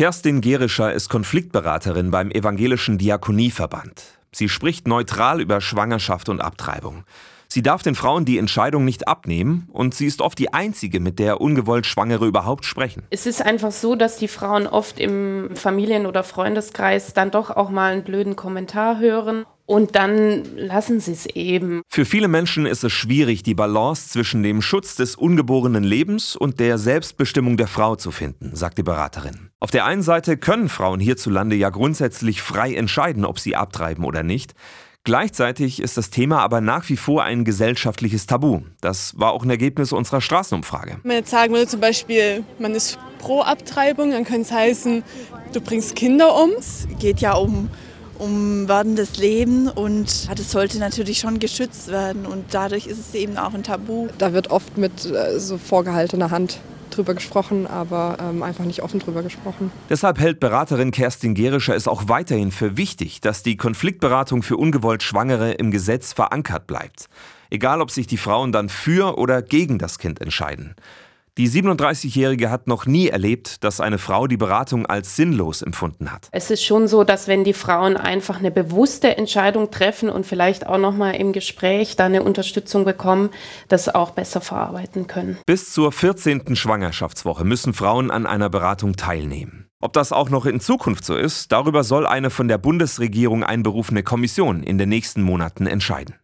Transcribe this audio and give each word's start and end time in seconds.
Kerstin 0.00 0.40
Gerischer 0.40 0.94
ist 0.94 1.10
Konfliktberaterin 1.10 2.10
beim 2.10 2.30
Evangelischen 2.30 2.96
Diakonieverband. 2.96 4.02
Sie 4.32 4.48
spricht 4.48 4.88
neutral 4.88 5.42
über 5.42 5.60
Schwangerschaft 5.60 6.30
und 6.30 6.40
Abtreibung. 6.40 7.04
Sie 7.48 7.60
darf 7.60 7.82
den 7.82 7.94
Frauen 7.94 8.24
die 8.24 8.38
Entscheidung 8.38 8.86
nicht 8.86 9.08
abnehmen 9.08 9.68
und 9.74 9.94
sie 9.94 10.06
ist 10.06 10.22
oft 10.22 10.38
die 10.38 10.54
Einzige, 10.54 11.00
mit 11.00 11.18
der 11.18 11.42
ungewollt 11.42 11.84
Schwangere 11.84 12.24
überhaupt 12.24 12.64
sprechen. 12.64 13.02
Es 13.10 13.26
ist 13.26 13.42
einfach 13.42 13.72
so, 13.72 13.94
dass 13.94 14.16
die 14.16 14.28
Frauen 14.28 14.66
oft 14.66 14.98
im 14.98 15.50
Familien- 15.54 16.06
oder 16.06 16.24
Freundeskreis 16.24 17.12
dann 17.12 17.30
doch 17.30 17.50
auch 17.50 17.68
mal 17.68 17.92
einen 17.92 18.02
blöden 18.02 18.36
Kommentar 18.36 19.00
hören 19.00 19.44
und 19.70 19.94
dann 19.94 20.42
lassen 20.56 20.98
sie 20.98 21.12
es 21.12 21.26
eben. 21.26 21.82
Für 21.86 22.04
viele 22.04 22.26
Menschen 22.26 22.66
ist 22.66 22.82
es 22.82 22.92
schwierig, 22.92 23.44
die 23.44 23.54
Balance 23.54 24.08
zwischen 24.08 24.42
dem 24.42 24.62
Schutz 24.62 24.96
des 24.96 25.14
ungeborenen 25.14 25.84
Lebens 25.84 26.34
und 26.34 26.58
der 26.58 26.76
Selbstbestimmung 26.76 27.56
der 27.56 27.68
Frau 27.68 27.94
zu 27.94 28.10
finden, 28.10 28.56
sagt 28.56 28.78
die 28.78 28.82
Beraterin. 28.82 29.50
Auf 29.60 29.70
der 29.70 29.84
einen 29.84 30.02
Seite 30.02 30.36
können 30.36 30.68
Frauen 30.68 30.98
hierzulande 30.98 31.54
ja 31.54 31.70
grundsätzlich 31.70 32.42
frei 32.42 32.74
entscheiden, 32.74 33.24
ob 33.24 33.38
sie 33.38 33.54
abtreiben 33.54 34.04
oder 34.04 34.24
nicht. 34.24 34.54
Gleichzeitig 35.04 35.80
ist 35.80 35.96
das 35.96 36.10
Thema 36.10 36.40
aber 36.40 36.60
nach 36.60 36.88
wie 36.88 36.96
vor 36.96 37.22
ein 37.22 37.44
gesellschaftliches 37.44 38.26
Tabu. 38.26 38.62
Das 38.80 39.20
war 39.20 39.30
auch 39.30 39.44
ein 39.44 39.50
Ergebnis 39.50 39.92
unserer 39.92 40.20
Straßenumfrage. 40.20 40.98
Wenn 41.02 41.08
man 41.08 41.16
jetzt 41.18 41.30
sagen 41.30 41.52
würde 41.52 41.68
zum 41.68 41.78
Beispiel, 41.78 42.42
man 42.58 42.74
ist 42.74 42.98
pro 43.20 43.42
Abtreibung, 43.42 44.10
dann 44.10 44.24
könnte 44.24 44.42
es 44.42 44.52
heißen, 44.52 45.04
du 45.52 45.60
bringst 45.60 45.94
Kinder 45.94 46.34
um. 46.34 46.50
Es 46.58 46.88
geht 46.98 47.20
ja 47.20 47.34
um, 47.34 47.70
um 48.20 48.68
werdendes 48.68 49.16
Leben 49.16 49.68
und 49.68 50.28
das 50.28 50.50
sollte 50.50 50.78
natürlich 50.78 51.18
schon 51.18 51.38
geschützt 51.38 51.88
werden 51.88 52.26
und 52.26 52.44
dadurch 52.52 52.86
ist 52.86 52.98
es 52.98 53.14
eben 53.14 53.36
auch 53.36 53.54
ein 53.54 53.62
Tabu. 53.62 54.08
Da 54.18 54.32
wird 54.32 54.50
oft 54.50 54.76
mit 54.76 55.06
äh, 55.06 55.38
so 55.40 55.58
vorgehaltener 55.58 56.30
Hand 56.30 56.60
drüber 56.90 57.14
gesprochen, 57.14 57.66
aber 57.66 58.18
ähm, 58.20 58.42
einfach 58.42 58.64
nicht 58.64 58.82
offen 58.82 59.00
drüber 59.00 59.22
gesprochen. 59.22 59.72
Deshalb 59.88 60.18
hält 60.18 60.40
Beraterin 60.40 60.90
Kerstin 60.90 61.34
Gerischer 61.34 61.74
es 61.74 61.88
auch 61.88 62.08
weiterhin 62.08 62.50
für 62.50 62.76
wichtig, 62.76 63.20
dass 63.20 63.42
die 63.42 63.56
Konfliktberatung 63.56 64.42
für 64.42 64.56
ungewollt 64.56 65.02
Schwangere 65.02 65.52
im 65.52 65.70
Gesetz 65.70 66.12
verankert 66.12 66.66
bleibt. 66.66 67.06
Egal, 67.48 67.80
ob 67.80 67.90
sich 67.90 68.06
die 68.06 68.16
Frauen 68.16 68.52
dann 68.52 68.68
für 68.68 69.18
oder 69.18 69.42
gegen 69.42 69.78
das 69.78 69.98
Kind 69.98 70.20
entscheiden. 70.20 70.74
Die 71.40 71.48
37-Jährige 71.48 72.50
hat 72.50 72.66
noch 72.66 72.84
nie 72.84 73.08
erlebt, 73.08 73.64
dass 73.64 73.80
eine 73.80 73.96
Frau 73.96 74.26
die 74.26 74.36
Beratung 74.36 74.84
als 74.84 75.16
sinnlos 75.16 75.62
empfunden 75.62 76.12
hat. 76.12 76.28
Es 76.32 76.50
ist 76.50 76.62
schon 76.62 76.86
so, 76.86 77.02
dass 77.02 77.28
wenn 77.28 77.44
die 77.44 77.54
Frauen 77.54 77.96
einfach 77.96 78.40
eine 78.40 78.50
bewusste 78.50 79.16
Entscheidung 79.16 79.70
treffen 79.70 80.10
und 80.10 80.26
vielleicht 80.26 80.66
auch 80.66 80.76
noch 80.76 80.94
mal 80.94 81.12
im 81.12 81.32
Gespräch 81.32 81.96
da 81.96 82.04
eine 82.04 82.24
Unterstützung 82.24 82.84
bekommen, 82.84 83.30
das 83.68 83.88
auch 83.88 84.10
besser 84.10 84.42
verarbeiten 84.42 85.06
können. 85.06 85.38
Bis 85.46 85.72
zur 85.72 85.92
14. 85.92 86.56
Schwangerschaftswoche 86.56 87.46
müssen 87.46 87.72
Frauen 87.72 88.10
an 88.10 88.26
einer 88.26 88.50
Beratung 88.50 88.96
teilnehmen. 88.96 89.66
Ob 89.82 89.94
das 89.94 90.12
auch 90.12 90.28
noch 90.28 90.44
in 90.44 90.60
Zukunft 90.60 91.06
so 91.06 91.16
ist, 91.16 91.52
darüber 91.52 91.84
soll 91.84 92.06
eine 92.06 92.28
von 92.28 92.48
der 92.48 92.58
Bundesregierung 92.58 93.44
einberufene 93.44 94.02
Kommission 94.02 94.62
in 94.62 94.76
den 94.76 94.90
nächsten 94.90 95.22
Monaten 95.22 95.66
entscheiden. 95.66 96.16